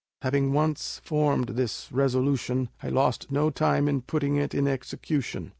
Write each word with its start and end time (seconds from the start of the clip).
Having 0.23 0.51
once 0.53 0.99
formed 1.03 1.49
this 1.49 1.91
resolution, 1.91 2.69
I 2.81 2.89
lost 2.89 3.29
no 3.31 3.51
time 3.51 3.87
in 3.87 4.01
putting 4.01 4.35
it 4.35 4.55
in 4.55 4.67
execution. 4.67 5.49